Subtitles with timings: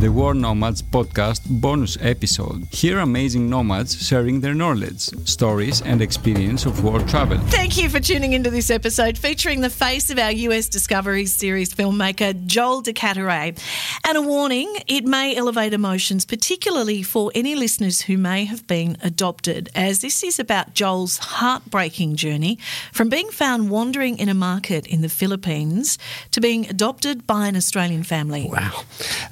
[0.00, 2.66] the World Nomads podcast bonus episode.
[2.72, 7.36] Hear amazing nomads sharing their knowledge, stories, and experience of war travel.
[7.48, 11.74] Thank you for tuning into this episode featuring the face of our US Discovery Series
[11.74, 13.62] filmmaker, Joel de Carteret.
[14.08, 18.96] And a warning it may elevate emotions, particularly for any listeners who may have been
[19.02, 22.58] adopted, as this is about Joel's heartbreaking journey
[22.90, 25.98] from being found wandering in a market in the Philippines
[26.30, 28.48] to being adopted by an Australian family.
[28.50, 28.84] Wow.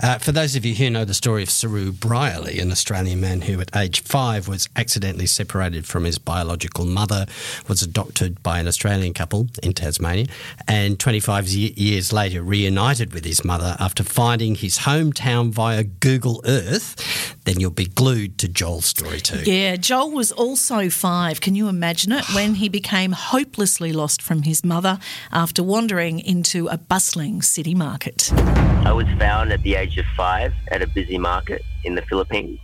[0.03, 3.43] Uh, for those of you here know the story of Saroo Brierley, an Australian man
[3.43, 7.27] who at age five was accidentally separated from his biological mother,
[7.69, 10.27] was adopted by an Australian couple in Tasmania,
[10.67, 17.37] and 25 years later reunited with his mother after finding his hometown via Google Earth,
[17.45, 19.49] then you'll be glued to Joel's story too.
[19.49, 21.41] Yeah, Joel was also five.
[21.41, 22.25] Can you imagine it?
[22.35, 24.99] When he became hopelessly lost from his mother
[25.31, 28.33] after wandering into a bustling city market.
[28.33, 32.59] I was found at the age of five at a busy market in the Philippines.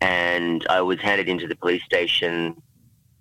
[0.00, 2.60] And I was handed into the police station.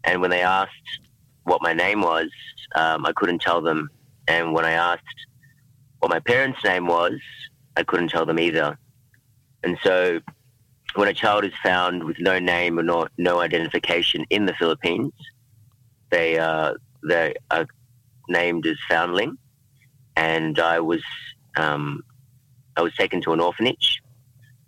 [0.04, 1.00] And when they asked
[1.44, 2.30] what my name was,
[2.76, 3.90] um, I couldn't tell them.
[4.28, 5.04] And when I asked
[6.00, 7.14] what my parents' name was,
[7.78, 8.78] I couldn't tell them either.
[9.64, 10.20] And so
[10.96, 15.14] when a child is found with no name or no, no identification in the Philippines,
[16.10, 16.74] they, uh,
[17.08, 17.68] they are
[18.30, 19.38] named as foundling.
[20.16, 21.02] And I was
[21.58, 22.04] um,
[22.78, 24.02] I was taken to an orphanage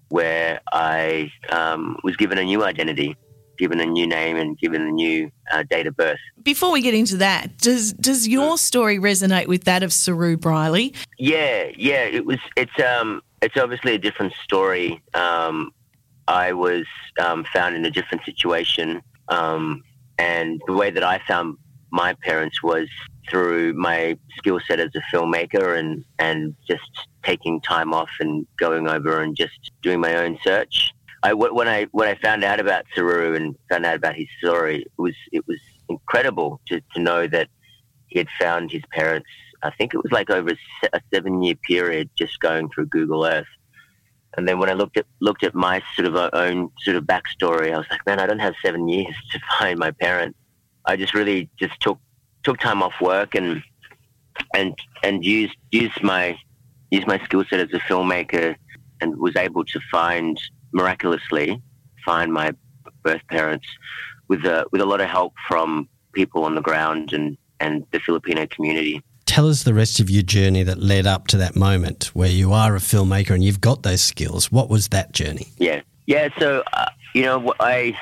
[0.10, 3.16] where I um, was given a new identity,
[3.58, 6.20] given a new name, and given a new uh, date of birth.
[6.44, 10.94] Before we get into that, does does your story resonate with that of Saroo Brierley?
[11.18, 12.04] Yeah, yeah.
[12.04, 12.40] It was.
[12.56, 13.22] It's um.
[13.42, 15.02] It's obviously a different story.
[15.14, 15.72] Um,
[16.28, 16.86] I was
[17.20, 19.84] um, found in a different situation, um,
[20.18, 21.58] and the way that I found
[21.92, 22.88] my parents was
[23.30, 28.88] through my skill set as a filmmaker and, and just taking time off and going
[28.88, 30.94] over and just doing my own search.
[31.24, 34.82] I, when I when I found out about Saroo and found out about his story,
[34.84, 37.50] it was it was incredible to, to know that
[38.08, 39.28] he had found his parents.
[39.64, 40.52] I think it was like over
[40.94, 43.48] a seven year period just going through Google Earth.
[44.38, 47.06] And then when I looked at looked at my sort of uh, own sort of
[47.06, 50.38] backstory, I was like, man, I don't have seven years to find my parents.
[50.86, 52.00] I just really just took
[52.48, 53.62] took time off work and
[54.56, 56.40] and and used used my
[56.92, 58.56] used my skill set as a filmmaker
[59.02, 60.40] and was able to find
[60.72, 61.62] miraculously
[62.06, 62.54] find my
[63.04, 63.68] birth parents
[64.30, 68.00] with a with a lot of help from people on the ground and and the
[68.00, 69.04] Filipino community.
[69.26, 72.54] Tell us the rest of your journey that led up to that moment where you
[72.54, 74.50] are a filmmaker and you've got those skills.
[74.54, 75.48] What was that journey?
[75.58, 76.30] Yeah, yeah.
[76.40, 77.98] So uh, you know, I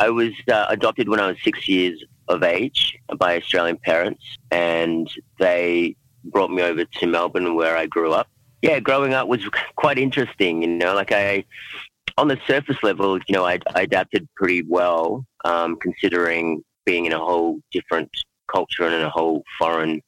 [0.00, 5.10] I was uh, adopted when I was six years of age by Australian parents, and
[5.38, 8.28] they brought me over to Melbourne where I grew up.
[8.62, 9.46] Yeah, growing up was
[9.76, 10.62] quite interesting.
[10.62, 11.44] You know, like I,
[12.16, 17.12] on the surface level, you know, I, I adapted pretty well, um, considering being in
[17.12, 18.10] a whole different
[18.50, 20.02] culture and in a whole foreign,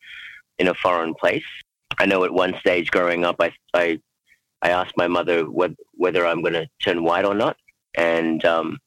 [0.58, 1.44] in a foreign place.
[1.98, 4.00] I know at one stage growing up, I, I,
[4.62, 7.56] I asked my mother whether, whether I'm going to turn white or not,
[7.94, 8.78] and um,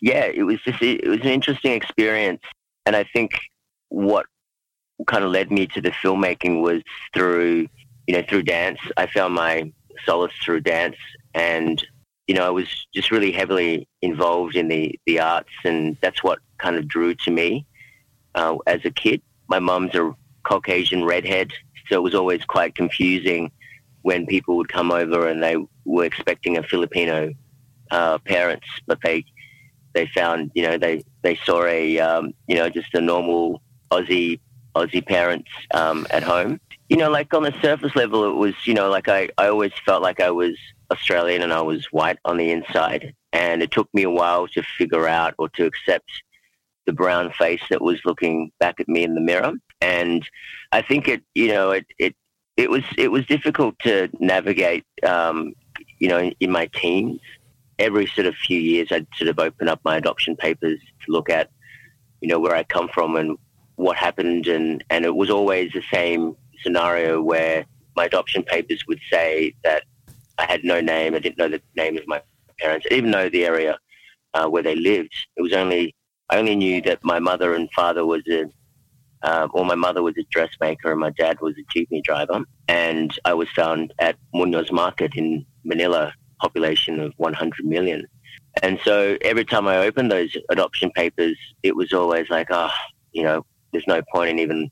[0.00, 2.42] yeah, it was just it was an interesting experience.
[2.86, 3.32] And I think
[3.88, 4.26] what
[5.06, 7.68] kind of led me to the filmmaking was through,
[8.06, 8.78] you know, through dance.
[8.96, 9.72] I found my
[10.04, 10.96] solace through dance
[11.34, 11.84] and,
[12.26, 16.38] you know, I was just really heavily involved in the, the arts and that's what
[16.58, 17.66] kind of drew to me
[18.34, 19.22] uh, as a kid.
[19.48, 20.14] My mum's a
[20.44, 21.52] Caucasian redhead,
[21.88, 23.50] so it was always quite confusing
[24.02, 27.32] when people would come over and they were expecting a Filipino
[27.90, 29.24] uh, parents, but they
[29.94, 34.40] they found, you know, they, they saw a, um, you know, just a normal Aussie,
[34.74, 36.60] Aussie parents um, at home.
[36.88, 39.72] You know, like on the surface level, it was, you know, like I, I always
[39.86, 40.56] felt like I was
[40.90, 43.14] Australian and I was white on the inside.
[43.32, 46.10] And it took me a while to figure out or to accept
[46.86, 49.54] the brown face that was looking back at me in the mirror.
[49.80, 50.28] And
[50.72, 52.14] I think it, you know, it, it,
[52.56, 55.54] it was, it was difficult to navigate, um,
[55.98, 57.20] you know, in, in my teens
[57.78, 61.28] every sort of few years, I'd sort of open up my adoption papers to look
[61.30, 61.50] at,
[62.20, 63.36] you know, where I come from and
[63.76, 64.46] what happened.
[64.46, 67.66] And, and it was always the same scenario where
[67.96, 69.84] my adoption papers would say that
[70.38, 71.14] I had no name.
[71.14, 72.22] I didn't know the name of my
[72.58, 72.86] parents.
[72.90, 73.78] I didn't know the area
[74.34, 75.14] uh, where they lived.
[75.36, 75.94] It was only,
[76.30, 78.46] I only knew that my mother and father was a,
[79.22, 82.44] uh, or my mother was a dressmaker and my dad was a jeepney driver.
[82.68, 88.06] And I was found at Munoz Market in Manila population of 100 million.
[88.62, 92.70] And so every time I opened those adoption papers, it was always like, oh,
[93.12, 94.70] you know, there's no point in even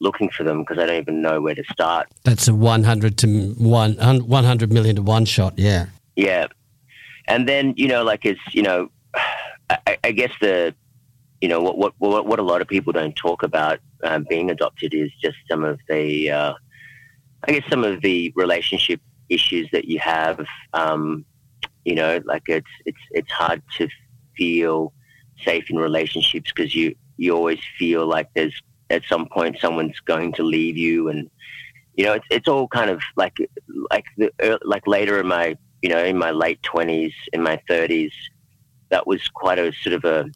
[0.00, 2.08] looking for them because I don't even know where to start.
[2.24, 5.54] That's a 100 to one, 100 million to one shot.
[5.56, 5.86] Yeah.
[6.16, 6.48] Yeah.
[7.26, 8.90] And then, you know, like it's, you know,
[9.70, 10.74] I, I guess the,
[11.40, 14.50] you know, what, what, what, what a lot of people don't talk about um, being
[14.50, 16.54] adopted is just some of the, uh,
[17.46, 20.44] I guess some of the relationship issues that you have.
[20.72, 21.24] Um,
[21.84, 23.88] you know, like it's, it's, it's hard to
[24.36, 24.92] feel
[25.44, 30.32] safe in relationships because you, you always feel like there's at some point someone's going
[30.32, 31.30] to leave you and
[31.96, 33.36] you know it's, it's all kind of like
[33.90, 38.12] like the like later in my you know in my late 20s in my 30s
[38.90, 40.26] that was quite a sort of a,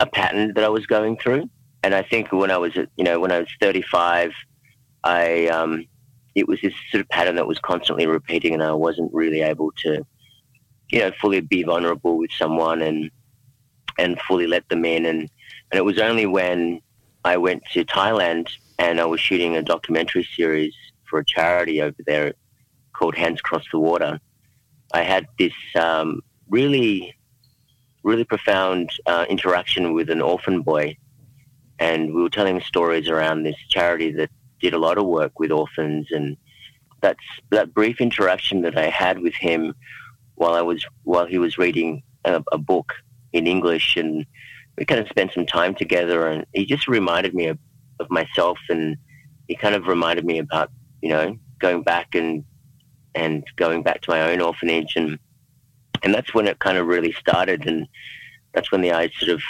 [0.00, 1.48] a pattern that I was going through
[1.82, 4.32] and I think when I was you know when I was 35
[5.04, 5.86] I um
[6.34, 9.72] it was this sort of pattern that was constantly repeating and I wasn't really able
[9.84, 10.04] to
[10.90, 13.10] you know fully be vulnerable with someone and
[13.98, 16.80] and fully let them in and and it was only when
[17.24, 18.48] I went to Thailand
[18.78, 20.74] and I was shooting a documentary series
[21.04, 22.34] for a charity over there
[22.92, 24.20] called Hands Across the Water.
[24.92, 27.14] I had this um, really,
[28.02, 30.96] really profound uh, interaction with an orphan boy,
[31.78, 34.30] and we were telling stories around this charity that
[34.62, 36.06] did a lot of work with orphans.
[36.10, 36.36] And
[37.02, 39.74] that's that brief interaction that I had with him
[40.36, 42.94] while I was while he was reading a, a book
[43.32, 44.24] in English and
[44.78, 47.58] we kind of spent some time together and he just reminded me of,
[48.00, 48.96] of myself and
[49.48, 50.70] he kind of reminded me about,
[51.02, 52.44] you know, going back and
[53.14, 55.18] and going back to my own orphanage and
[56.02, 57.86] and that's when it kind of really started and
[58.54, 59.42] that's when the I sort of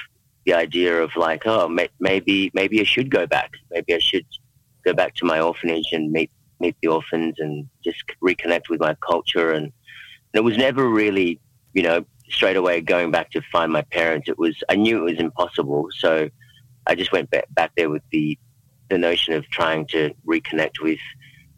[0.44, 4.26] the idea of like oh may, maybe maybe I should go back maybe I should
[4.84, 6.30] go back to my orphanage and meet
[6.60, 11.40] meet the orphans and just reconnect with my culture and, and it was never really
[11.74, 15.10] you know straight away going back to find my parents, it was I knew it
[15.12, 15.88] was impossible.
[15.96, 16.28] So
[16.86, 18.38] I just went back, back there with the
[18.90, 20.98] the notion of trying to reconnect with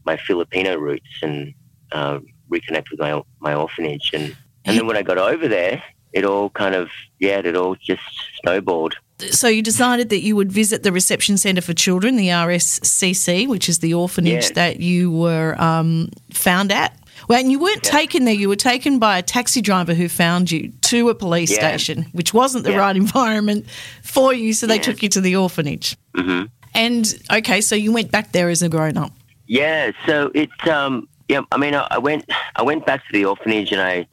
[0.04, 1.54] my Filipino roots and
[1.92, 2.18] uh,
[2.50, 4.10] reconnect with my my orphanage.
[4.12, 5.82] And and then when I got over there,
[6.12, 8.02] it all kind of yeah, it all just
[8.42, 8.96] snowballed.
[9.18, 13.68] So you decided that you would visit the reception centre for children, the RSCC, which
[13.68, 16.98] is the orphanage that you were um, found at.
[17.28, 17.92] Well, and you weren't yeah.
[17.92, 18.34] taken there.
[18.34, 21.58] You were taken by a taxi driver who found you to a police yeah.
[21.58, 22.78] station, which wasn't the yeah.
[22.78, 23.66] right environment
[24.02, 24.52] for you.
[24.52, 25.96] So they took you to the orphanage.
[26.14, 26.46] Mm-hmm.
[26.74, 29.12] And okay, so you went back there as a grown up.
[29.46, 29.92] Yeah.
[30.06, 30.50] So it.
[30.68, 31.42] Um, yeah.
[31.52, 32.28] I mean, I, I, went.
[32.56, 34.06] I went back to the orphanage, and I,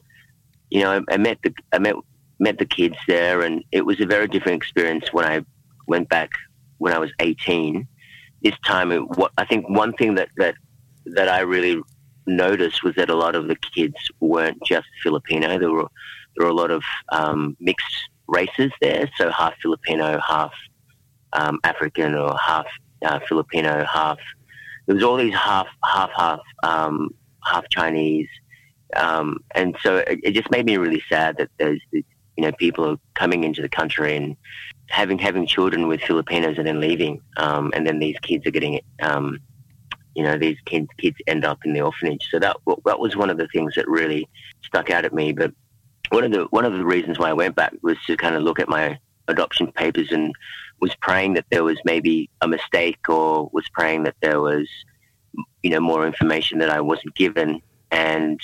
[0.70, 1.52] you know, I, I met the.
[1.72, 1.96] I met
[2.42, 5.44] met the kids there, and it was a very different experience when I
[5.86, 6.30] went back
[6.78, 7.86] when I was eighteen.
[8.42, 10.56] This time, it, what I think one thing that that
[11.06, 11.80] that I really
[12.26, 15.58] noticed was that a lot of the kids weren't just Filipino.
[15.58, 15.88] There were
[16.36, 20.52] there were a lot of um, mixed races there, so half Filipino, half
[21.32, 22.66] um, African, or half
[23.04, 24.18] uh, Filipino, half.
[24.86, 27.10] There was all these half half half um,
[27.44, 28.28] half Chinese,
[28.96, 31.80] um, and so it, it, just made me really sad that there's
[32.42, 34.36] you know people are coming into the country and
[34.88, 38.80] having having children with Filipinos and then leaving, um, and then these kids are getting
[39.00, 39.38] um,
[40.14, 42.28] you know, these kids, kids end up in the orphanage.
[42.30, 44.28] So that that was one of the things that really
[44.62, 45.32] stuck out at me.
[45.32, 45.52] But
[46.10, 48.42] one of the one of the reasons why I went back was to kind of
[48.42, 48.98] look at my
[49.28, 50.34] adoption papers and
[50.80, 54.68] was praying that there was maybe a mistake or was praying that there was
[55.62, 57.62] you know more information that I wasn't given.
[57.90, 58.40] And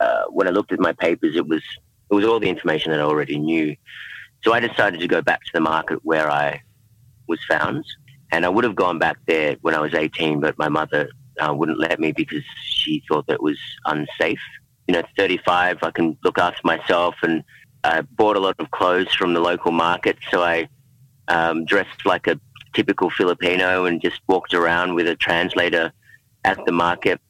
[0.00, 1.62] uh, when I looked at my papers, it was
[2.10, 3.76] it was all the information that I already knew.
[4.42, 6.62] So I decided to go back to the market where I
[7.26, 7.84] was found
[8.30, 11.54] and I would have gone back there when I was 18, but my mother uh,
[11.54, 14.40] wouldn't let me because she thought that it was unsafe.
[14.86, 17.44] You know, 35, I can look after myself, and
[17.84, 20.18] I bought a lot of clothes from the local market.
[20.30, 20.68] So I
[21.28, 22.40] um, dressed like a
[22.74, 25.92] typical Filipino and just walked around with a translator
[26.44, 27.20] at the market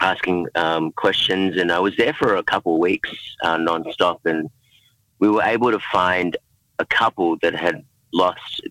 [0.00, 1.56] asking um, questions.
[1.56, 3.10] And I was there for a couple of weeks
[3.42, 4.50] uh, nonstop, and
[5.18, 6.36] we were able to find
[6.78, 8.62] a couple that had lost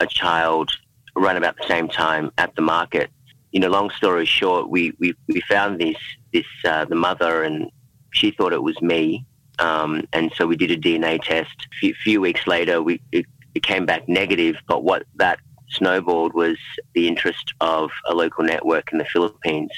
[0.00, 0.70] a child
[1.16, 3.10] around about the same time at the market.
[3.52, 5.96] You know, long story short, we, we, we found this,
[6.32, 7.70] this uh, the mother, and
[8.12, 9.26] she thought it was me.
[9.58, 11.68] Um, and so we did a DNA test.
[11.70, 15.38] A few, few weeks later, we, it, it came back negative, but what that
[15.68, 16.56] snowballed was
[16.94, 19.70] the interest of a local network in the Philippines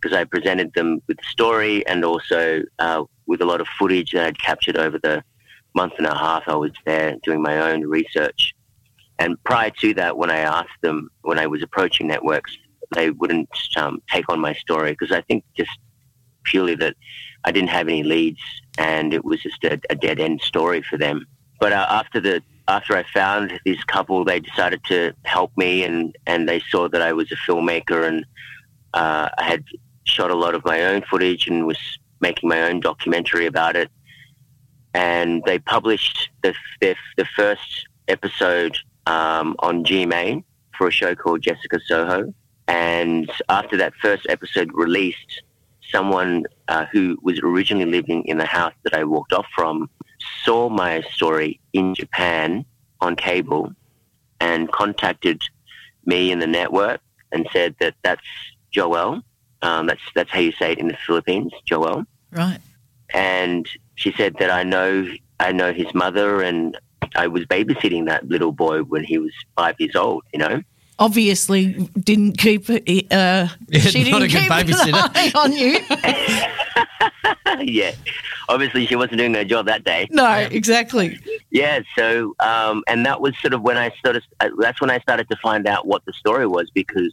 [0.00, 4.12] because I presented them with the story and also uh, with a lot of footage
[4.12, 5.22] that I'd captured over the
[5.74, 8.54] month and a half I was there doing my own research.
[9.18, 12.56] And prior to that, when I asked them, when I was approaching networks,
[12.94, 15.78] they wouldn't um, take on my story because I think just
[16.44, 16.96] purely that
[17.44, 18.40] I didn't have any leads
[18.78, 21.26] and it was just a, a dead end story for them.
[21.60, 26.16] But uh, after the after I found this couple, they decided to help me, and
[26.26, 28.24] and they saw that I was a filmmaker, and
[28.94, 29.64] uh, I had
[30.10, 31.78] shot a lot of my own footage and was
[32.20, 33.90] making my own documentary about it.
[34.94, 38.76] And they published the the, the first episode
[39.06, 40.44] um, on GMA
[40.76, 42.34] for a show called Jessica Soho.
[42.68, 45.42] And after that first episode released,
[45.90, 49.90] someone uh, who was originally living in the house that I walked off from
[50.44, 52.64] saw my story in Japan
[53.00, 53.72] on cable
[54.40, 55.42] and contacted
[56.04, 57.00] me in the network
[57.32, 58.26] and said that that's
[58.70, 59.22] Joel.
[59.62, 62.04] Um, that's that's how you say it in the Philippines, Joel.
[62.30, 62.58] Right.
[63.12, 65.06] And she said that I know
[65.38, 66.78] I know his mother and
[67.16, 70.22] I was babysitting that little boy when he was five years old.
[70.32, 70.62] You know.
[70.98, 72.68] Obviously, didn't keep.
[72.68, 72.74] Uh,
[73.72, 75.10] she didn't a good keep an babysitter.
[75.14, 75.80] eye on you.
[77.72, 77.92] yeah.
[78.50, 80.08] Obviously, she wasn't doing her job that day.
[80.10, 81.18] No, exactly.
[81.50, 81.80] Yeah.
[81.96, 84.22] So, um, and that was sort of when I started.
[84.40, 87.12] uh, That's when I started to find out what the story was because,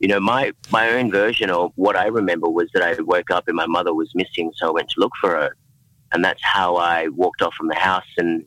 [0.00, 3.48] you know, my my own version of what I remember was that I woke up
[3.48, 5.56] and my mother was missing, so I went to look for her,
[6.12, 8.44] and that's how I walked off from the house and.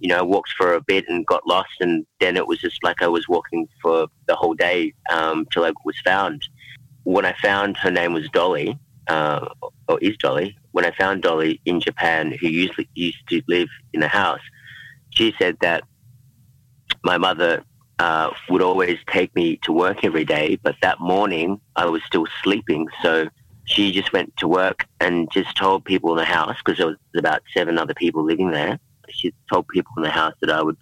[0.00, 3.00] You know, walked for a bit and got lost, and then it was just like
[3.00, 6.46] I was walking for the whole day um, till I was found.
[7.04, 9.48] When I found her name was Dolly, uh,
[9.88, 10.56] or is Dolly.
[10.72, 14.40] When I found Dolly in Japan, who usually used to live in the house,
[15.10, 15.84] she said that
[17.02, 17.64] my mother
[17.98, 22.26] uh, would always take me to work every day, but that morning I was still
[22.42, 22.88] sleeping.
[23.02, 23.28] So
[23.64, 26.96] she just went to work and just told people in the house, because there was
[27.16, 28.78] about seven other people living there.
[29.10, 30.76] She told people in the house that I would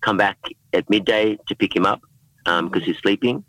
[0.00, 0.38] come back
[0.72, 2.00] at midday to pick him up
[2.44, 3.44] because he's sleeping,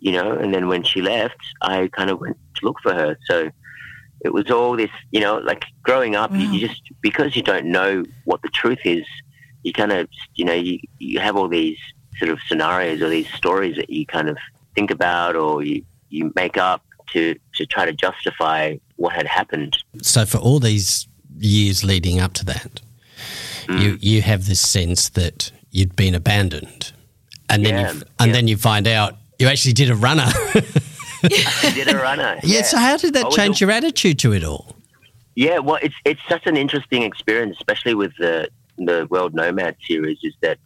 [0.00, 0.32] you know.
[0.32, 3.16] And then when she left, I kind of went to look for her.
[3.26, 3.50] So
[4.24, 7.66] it was all this, you know, like growing up, you, you just because you don't
[7.66, 9.04] know what the truth is,
[9.62, 11.78] you kind of, you know, you, you have all these
[12.18, 14.36] sort of scenarios or these stories that you kind of
[14.74, 19.76] think about or you, you make up to, to try to justify what had happened.
[20.02, 21.06] So for all these
[21.38, 22.80] years leading up to that,
[23.66, 23.80] Mm.
[23.80, 26.92] you you have this sense that you'd been abandoned,
[27.48, 28.32] and then Yeah, you and yeah.
[28.34, 30.26] then you find out you actually did a runner.
[31.22, 32.38] Did a runner.
[32.42, 32.60] yeah.
[32.62, 34.76] So how did that change a- your attitude to it all?
[35.34, 40.18] Yeah, well, it's it's such an interesting experience, especially with the the World Nomad series.
[40.22, 40.58] Is that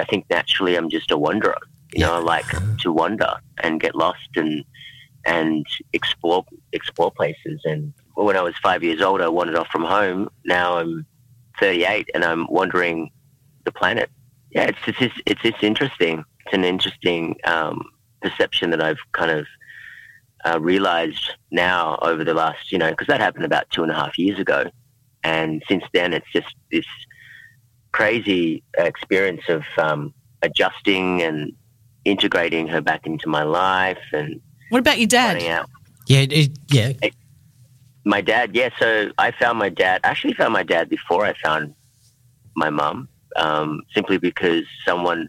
[0.00, 1.58] I think naturally I'm just a wanderer.
[1.92, 2.46] You know, I like
[2.78, 4.64] to wander and get lost and
[5.26, 7.60] and explore explore places.
[7.64, 10.30] And when I was five years old, I wandered off from home.
[10.44, 11.06] Now I'm
[11.58, 13.10] 38 and I'm wandering
[13.64, 14.10] the planet.
[14.50, 16.24] Yeah, it's it's just, it's it's interesting.
[16.46, 17.84] It's an interesting um,
[18.22, 19.46] perception that I've kind of
[20.44, 23.94] uh, realized now over the last, you know, because that happened about two and a
[23.94, 24.70] half years ago.
[25.22, 26.86] And since then, it's just this
[27.92, 31.52] crazy experience of um, adjusting and
[32.04, 35.42] integrating her back into my life and What about your dad?
[35.42, 35.68] out.
[36.06, 36.92] Yeah, it, yeah.
[38.04, 38.70] My dad, yeah.
[38.78, 40.00] So I found my dad.
[40.04, 41.74] Actually found my dad before I found
[42.56, 45.28] my mum, um, simply because someone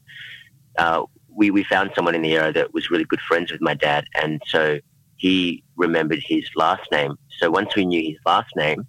[0.77, 1.03] uh,
[1.35, 4.05] we we found someone in the area that was really good friends with my dad,
[4.15, 4.79] and so
[5.17, 7.15] he remembered his last name.
[7.39, 8.87] So once we knew his last name,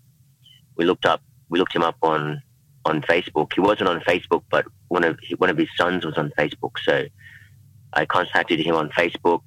[0.76, 2.40] we looked up we looked him up on
[2.84, 3.52] on Facebook.
[3.54, 6.78] He wasn't on Facebook, but one of one of his sons was on Facebook.
[6.82, 7.04] So
[7.92, 9.42] I contacted him on Facebook.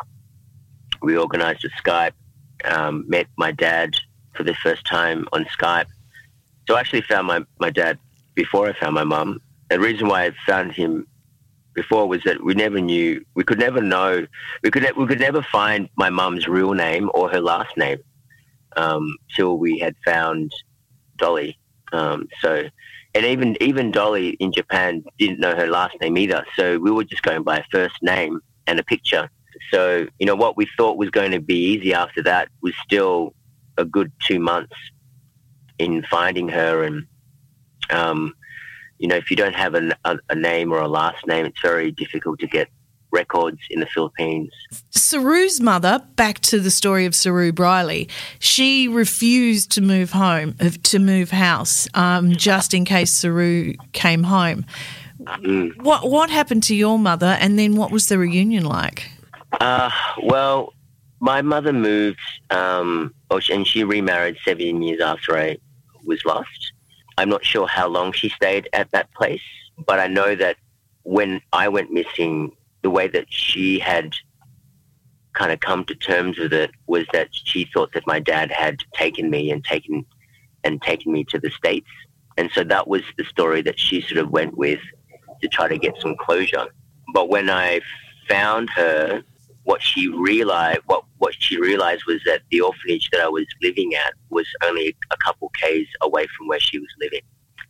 [1.01, 2.13] We organised a Skype.
[2.63, 3.95] Um, met my dad
[4.33, 5.87] for the first time on Skype.
[6.67, 7.99] So I actually found my, my dad
[8.33, 9.41] before I found my mum.
[9.69, 11.07] The reason why I found him
[11.73, 14.25] before was that we never knew, we could never know,
[14.63, 17.99] we could, we could never find my mum's real name or her last name
[18.77, 20.51] um, till we had found
[21.17, 21.57] Dolly.
[21.91, 22.63] Um, so,
[23.15, 26.45] and even even Dolly in Japan didn't know her last name either.
[26.55, 29.29] So we were just going by a first name and a picture.
[29.71, 33.33] So you know what we thought was going to be easy after that was still
[33.77, 34.75] a good two months
[35.79, 37.05] in finding her and
[37.89, 38.33] um,
[38.99, 41.61] you know if you don't have a, a, a name or a last name it's
[41.61, 42.69] very difficult to get
[43.15, 44.51] records in the Philippines
[45.05, 50.71] Saroo's mother, back to the story of Saroo Brierley, she refused to move home, uh,
[50.83, 54.65] to move house, um, just in case Saroo came home.
[55.21, 55.81] Mm.
[55.81, 59.09] What what happened to your mother, and then what was the reunion like?
[59.61, 59.89] Uh,
[60.23, 60.73] well,
[61.19, 62.19] my mother moved,
[62.49, 65.57] um, and she remarried seven years after I
[66.05, 66.73] was lost.
[67.17, 69.41] I'm not sure how long she stayed at that place,
[69.85, 70.57] but I know that
[71.03, 72.51] when I went missing,
[72.85, 74.07] the way that she had
[75.33, 78.77] kind of come to terms with it was that she thought that my dad had
[78.93, 80.05] taken me and taken
[80.63, 81.89] and taken me to the states,
[82.37, 84.79] and so that was the story that she sort of went with.
[85.41, 86.67] to try to get some closure.
[87.13, 87.81] But when I
[88.29, 89.23] found her,
[89.63, 93.95] what she realized what, what she realized was that the orphanage that I was living
[93.95, 97.21] at was only a couple k's away from where she was living.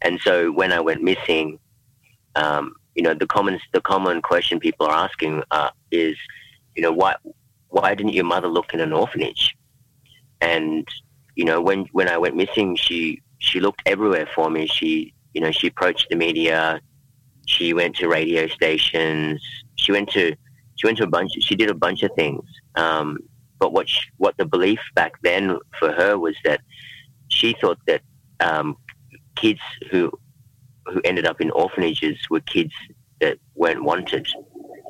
[0.02, 1.60] And so when I went missing,
[2.36, 6.18] um, you know, the common the common question people are asking uh, is,
[6.76, 7.16] you know, why
[7.70, 9.56] why didn't your mother look in an orphanage?
[10.42, 10.88] And
[11.36, 14.66] you know, when when I went missing, she she looked everywhere for me.
[14.66, 16.80] She you know she approached the media,
[17.46, 19.42] she went to radio stations,
[19.76, 20.36] she went to
[20.76, 21.32] she went to a bunch.
[21.42, 22.44] She did a bunch of things.
[22.76, 23.20] Um,
[23.60, 26.62] but what she, what the belief back then for her was that
[27.30, 28.02] she thought that
[28.40, 28.78] um,
[29.36, 30.12] kids who
[30.86, 32.74] who ended up in orphanages were kids
[33.22, 34.28] that weren't wanted.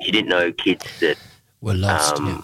[0.01, 1.17] She didn't know kids that
[1.61, 2.17] were lost.
[2.17, 2.41] Um, yeah.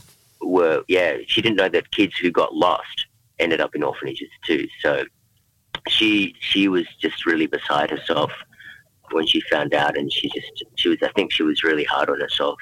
[0.48, 1.18] Were yeah.
[1.28, 3.06] She didn't know that kids who got lost
[3.40, 4.68] ended up in orphanages too.
[4.82, 5.06] So
[5.88, 8.32] she she was just really beside herself
[9.12, 12.10] when she found out, and she just she was I think she was really hard
[12.10, 12.58] on herself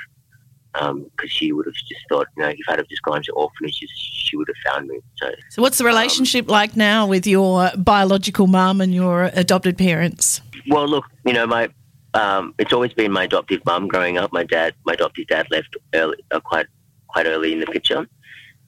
[0.73, 3.31] because um, she would have just thought, you know, if I'd have just gone to
[3.33, 4.99] orphanages, she would have found me.
[5.17, 9.77] So, so what's the relationship um, like now with your biological mum and your adopted
[9.77, 10.41] parents?
[10.67, 11.69] Well, look, you know, my
[12.13, 14.31] um, it's always been my adoptive mum growing up.
[14.33, 16.67] My dad, my adoptive dad, left early, uh, quite
[17.07, 18.07] quite early in the picture.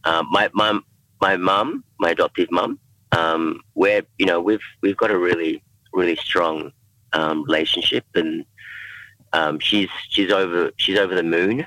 [0.03, 0.84] Um, my mum,
[1.22, 2.79] my mum, my adoptive mum,
[3.12, 6.72] um, where you know we've we've got a really really strong
[7.13, 8.46] um, relationship, and
[9.34, 11.65] um, she's she's over she's over the moon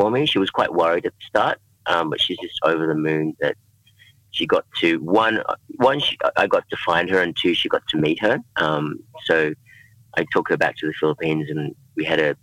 [0.00, 0.24] for me.
[0.26, 3.56] She was quite worried at the start, um, but she's just over the moon that
[4.30, 5.42] she got to one.
[5.76, 8.38] One, she, I got to find her, and two, she got to meet her.
[8.56, 9.52] Um, so
[10.16, 12.36] I took her back to the Philippines, and we had a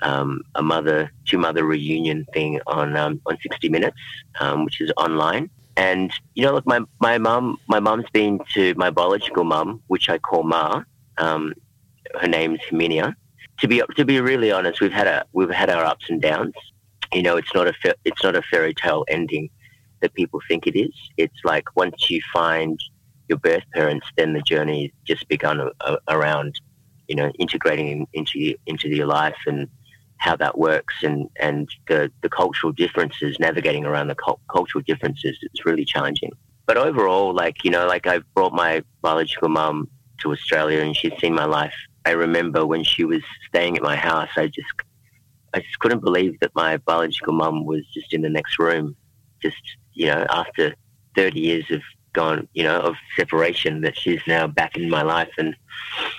[0.00, 3.96] um, a mother two mother reunion thing on um, on 60 Minutes,
[4.40, 5.50] um, which is online.
[5.76, 10.08] And you know, look, my my mum, my mum's been to my biological mum, which
[10.08, 10.82] I call Ma.
[11.18, 11.54] Um,
[12.20, 13.14] her name's Herminia.
[13.60, 16.54] To be to be really honest, we've had a we've had our ups and downs
[17.12, 17.74] you know, it's not a
[18.04, 19.50] it's not a fairy tale ending
[20.00, 20.94] that people think it is.
[21.16, 22.78] It's like once you find
[23.28, 25.70] your birth parents, then the journey just begun
[26.08, 26.60] around,
[27.08, 29.68] you know, integrating into into your life and
[30.18, 35.64] how that works and, and the, the cultural differences, navigating around the cultural differences, it's
[35.64, 36.30] really challenging.
[36.66, 41.16] But overall, like, you know, like I brought my biological mum to Australia and she's
[41.20, 41.74] seen my life.
[42.04, 44.66] I remember when she was staying at my house, I just
[45.54, 48.96] I just couldn't believe that my biological mum was just in the next room,
[49.40, 49.56] just
[49.94, 50.74] you know, after
[51.16, 51.80] 30 years of
[52.12, 55.56] gone, you know, of separation, that she's now back in my life, and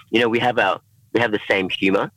[0.10, 0.82] you know, we have our
[1.14, 2.12] we have the same humor,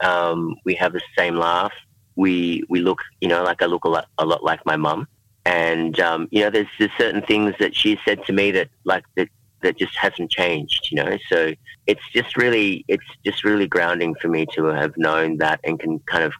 [0.00, 1.72] um, we have the same laugh,
[2.16, 5.06] we we look, you know, like I look a lot a lot like my mum,
[5.44, 9.04] and um, you know, there's there's certain things that she said to me that like
[9.16, 9.28] that
[9.64, 11.18] that just hasn't changed, you know.
[11.28, 11.52] So
[11.86, 15.98] it's just really, it's just really grounding for me to have known that and can
[16.00, 16.32] kind of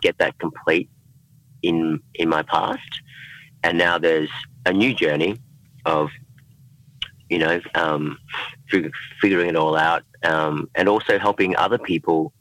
[0.00, 0.90] get that complete
[1.62, 2.92] in in my past.
[3.62, 4.30] And now there's
[4.66, 5.36] a new journey
[5.86, 6.10] of,
[7.30, 8.18] you know, um,
[9.20, 12.32] figuring it all out, um, and also helping other people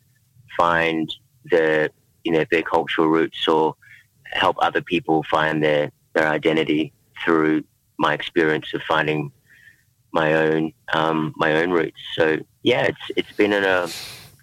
[0.57, 1.07] find
[1.45, 1.89] their,
[2.23, 3.75] you know, their cultural roots or
[4.25, 6.91] help other people find their their identity
[7.23, 7.63] through
[7.97, 9.31] my experience of finding
[10.11, 11.99] my own um, my own roots.
[12.15, 13.87] So yeah, it's it's been an uh,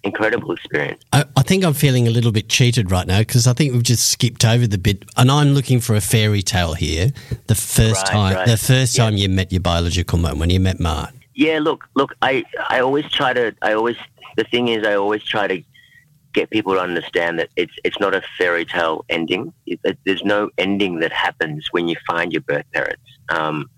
[0.03, 1.03] incredible experience.
[1.13, 3.83] I, I, think I'm feeling a little bit cheated right now because I think we've
[3.83, 7.11] just skipped over the bit, and I'm looking for a fairy tale here.
[7.47, 8.47] The first right, time, right.
[8.47, 9.05] the first yeah.
[9.05, 11.13] time you met your biological mum, when you met Mart.
[11.35, 13.97] Yeah, look, look, I I always try to, I always
[14.37, 15.63] the thing is, I always try to
[16.33, 19.53] get people to understand that it's it's not a fairy tale ending.
[19.65, 23.03] It, it, there's no ending that happens when you find your birth parents.
[23.29, 23.69] Um,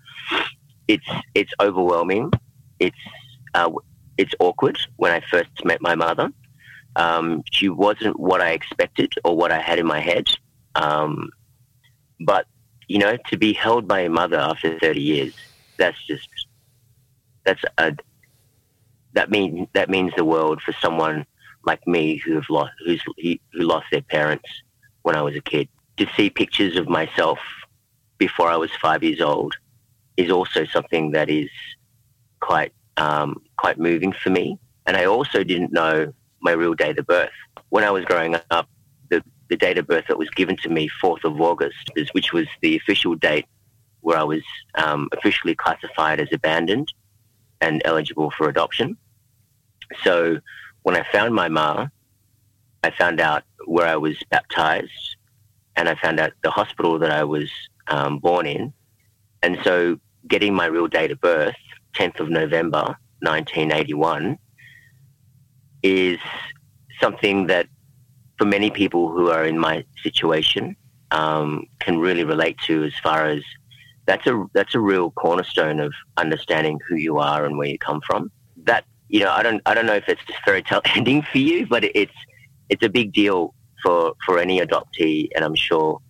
[0.88, 2.30] it's it's overwhelming.
[2.78, 2.96] It's
[3.54, 3.70] uh,
[4.18, 6.30] it's awkward when I first met my mother.
[6.96, 10.28] Um, she wasn't what I expected or what I had in my head.
[10.74, 11.30] Um,
[12.20, 12.46] but
[12.88, 15.34] you know, to be held by a mother after thirty years,
[15.78, 16.28] that's just
[17.44, 17.96] that's a
[19.14, 21.26] that means that means the world for someone
[21.64, 24.48] like me who have lost who's who lost their parents
[25.02, 25.68] when I was a kid.
[25.98, 27.38] To see pictures of myself
[28.16, 29.54] before I was five years old
[30.16, 31.48] is also something that is
[32.40, 34.58] quite um, quite moving for me.
[34.86, 37.30] And I also didn't know my real date of birth.
[37.70, 38.68] When I was growing up,
[39.10, 42.46] the, the date of birth that was given to me, 4th of August, which was
[42.60, 43.46] the official date
[44.00, 44.42] where I was
[44.74, 46.92] um, officially classified as abandoned
[47.60, 48.96] and eligible for adoption.
[50.02, 50.38] So
[50.82, 51.86] when I found my ma,
[52.82, 55.16] I found out where I was baptized
[55.76, 57.48] and I found out the hospital that I was
[57.88, 58.72] um, born in.
[59.42, 61.56] And so getting my real date of birth,
[61.94, 64.38] 10th of November 1981,
[65.82, 66.18] is
[67.00, 67.66] something that
[68.38, 70.76] for many people who are in my situation
[71.10, 73.42] um, can really relate to as far as
[74.06, 78.00] that's a that's a real cornerstone of understanding who you are and where you come
[78.04, 78.30] from.
[78.64, 81.38] That you know, I don't I don't know if it's just fairy tale ending for
[81.38, 82.12] you, but it's
[82.68, 86.00] it's a big deal for for any adoptee, and I'm sure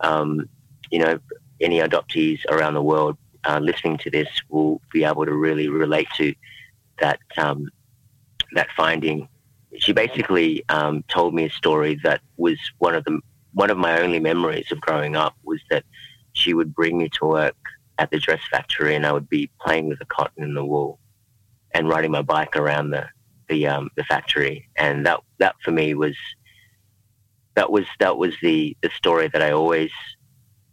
[0.00, 0.48] um,
[0.90, 1.18] you know
[1.60, 6.08] any adoptees around the world uh, listening to this will be able to really relate
[6.16, 6.34] to
[7.00, 7.68] that um,
[8.52, 9.28] that finding.
[9.76, 13.20] She basically um, told me a story that was one of the
[13.52, 15.84] one of my only memories of growing up was that
[16.32, 17.56] she would bring me to work
[17.98, 20.98] at the dress factory, and I would be playing with the cotton and the wool,
[21.72, 23.06] and riding my bike around the
[23.48, 26.16] the um, the factory, and that that for me was
[27.54, 29.90] that was that was the the story that I always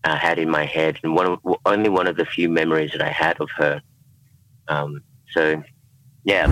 [0.05, 3.01] uh, had in my head, and one of, only one of the few memories that
[3.01, 3.81] I had of her.
[4.67, 5.61] Um, so,
[6.23, 6.47] yeah.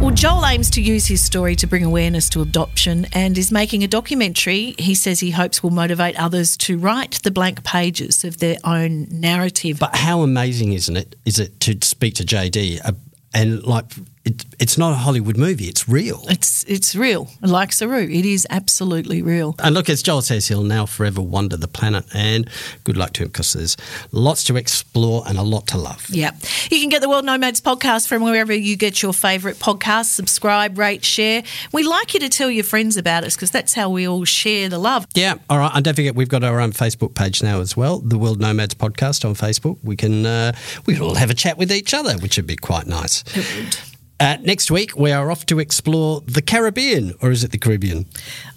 [0.00, 3.82] Well, Joel aims to use his story to bring awareness to adoption and is making
[3.82, 8.38] a documentary he says he hopes will motivate others to write the blank pages of
[8.38, 9.78] their own narrative.
[9.80, 11.16] But how amazing, isn't it?
[11.24, 12.92] Is it to speak to JD uh,
[13.34, 13.86] and like
[14.28, 16.22] it, it's not a Hollywood movie; it's real.
[16.28, 17.30] It's it's real.
[17.40, 19.54] Like Saroo, it is absolutely real.
[19.58, 22.04] And look, as Joel says, he'll now forever wander the planet.
[22.12, 22.48] And
[22.84, 23.76] good luck to him because there's
[24.12, 26.06] lots to explore and a lot to love.
[26.10, 26.32] Yeah,
[26.70, 30.10] you can get the World Nomads podcast from wherever you get your favourite podcasts.
[30.10, 31.42] Subscribe, rate, share.
[31.72, 34.68] We like you to tell your friends about us because that's how we all share
[34.68, 35.06] the love.
[35.14, 35.72] Yeah, all right.
[35.74, 38.74] And don't forget, we've got our own Facebook page now as well, the World Nomads
[38.74, 39.78] podcast on Facebook.
[39.82, 40.52] We can uh,
[40.84, 43.24] we all have a chat with each other, which would be quite nice.
[43.34, 43.87] It would.
[44.20, 48.06] Uh, next week, we are off to explore the Caribbean, or is it the Caribbean?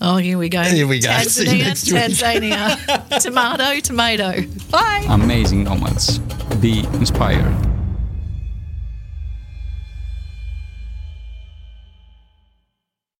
[0.01, 0.63] Oh, here we go.
[0.63, 1.15] Here we go.
[1.21, 2.77] See Tanzania.
[2.79, 3.19] Tanzania.
[3.21, 4.41] tomato, tomato.
[4.71, 5.05] Bye.
[5.07, 6.17] Amazing nomads.
[6.59, 7.70] Be inspired.